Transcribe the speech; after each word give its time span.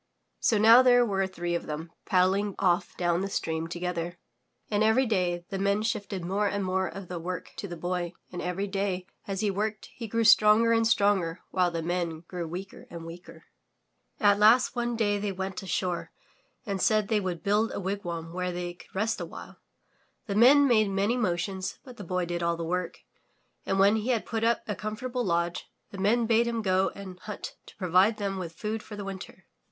''So 0.39 0.57
now 0.57 0.81
there 0.81 1.05
were 1.05 1.27
three 1.27 1.53
of 1.53 1.67
them 1.67 1.91
paddling 2.07 2.55
off 2.57 2.97
down 2.97 3.21
the 3.21 3.29
stream 3.29 3.67
together, 3.67 4.17
and 4.67 4.83
every 4.83 5.05
day 5.05 5.45
the 5.49 5.59
Men 5.59 5.83
shifted 5.83 6.25
more 6.25 6.47
and 6.47 6.65
more 6.65 6.87
of 6.87 7.07
the 7.07 7.19
work 7.19 7.51
to 7.57 7.67
the 7.67 7.77
Boy 7.77 8.13
and 8.31 8.41
every 8.41 8.65
day 8.65 9.05
as 9.27 9.41
he 9.41 9.51
worked 9.51 9.91
he 9.93 10.07
grew 10.07 10.23
stronger 10.23 10.71
and 10.73 10.87
stronger 10.87 11.41
while 11.51 11.69
the 11.69 11.83
Men 11.83 12.21
grew 12.21 12.47
weaker 12.47 12.87
and 12.89 13.05
weaker. 13.05 13.45
At 14.19 14.39
last 14.39 14.75
one 14.75 14.95
day 14.95 15.19
they 15.19 15.31
went 15.31 15.61
ashore 15.61 16.11
and 16.65 16.81
said 16.81 17.07
they 17.07 17.19
would 17.19 17.43
build 17.43 17.71
a 17.71 17.79
wigwam 17.79 18.33
where 18.33 18.51
they 18.51 18.73
could 18.73 18.95
rest 18.95 19.21
awhile. 19.21 19.57
The 20.25 20.33
Men 20.33 20.67
made 20.67 20.89
many 20.89 21.15
motions, 21.15 21.77
but 21.83 21.97
the 21.97 22.03
Boy 22.03 22.25
did 22.25 22.41
all 22.41 22.57
the 22.57 22.63
work, 22.65 23.01
and 23.67 23.77
when 23.77 23.97
he 23.97 24.09
had 24.09 24.25
put 24.25 24.43
up 24.43 24.63
a 24.67 24.73
comfortable 24.73 25.23
lodge, 25.23 25.69
the 25.91 25.99
Men 25.99 26.25
bade 26.25 26.47
him 26.47 26.63
go 26.63 26.89
and 26.95 27.19
hunt 27.19 27.53
to 27.67 27.75
provide 27.75 28.17
them 28.17 28.39
with 28.39 28.53
food 28.55 28.81
for 28.81 28.95
the 28.95 29.05
winter. 29.05 29.45